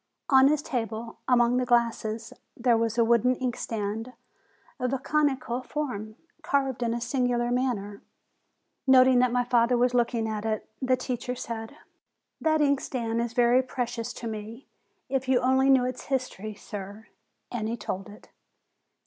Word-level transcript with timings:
On 0.29 0.47
his 0.47 0.63
table, 0.63 1.19
among 1.27 1.57
the 1.57 1.63
glasses, 1.67 2.33
there 2.57 2.75
was 2.75 2.97
a 2.97 3.05
wooden 3.05 3.35
inkstand, 3.35 4.13
of 4.79 4.91
a 4.93 4.97
conical 4.97 5.61
form, 5.61 6.15
carved 6.41 6.81
in 6.81 6.95
a 6.95 6.99
singular 6.99 7.51
manner. 7.51 8.01
Noting 8.87 9.19
that 9.19 9.31
my 9.31 9.43
father 9.43 9.77
was 9.77 9.93
looking 9.93 10.27
at 10.27 10.43
it, 10.43 10.67
the 10.81 10.97
teacher 10.97 11.35
said: 11.35 11.73
128 12.39 12.41
FEBRUARY 12.41 12.57
That 12.57 12.63
inkstand 12.67 13.21
is 13.21 13.33
very 13.33 13.61
precious 13.61 14.11
to 14.13 14.27
me: 14.27 14.65
if 15.07 15.27
you 15.27 15.39
only 15.39 15.69
knew 15.69 15.85
its 15.85 16.05
history, 16.05 16.55
sir!" 16.55 17.05
And 17.51 17.69
he 17.69 17.77
told 17.77 18.09
it. 18.09 18.29